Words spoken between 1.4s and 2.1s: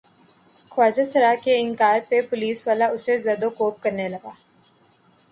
کے انکار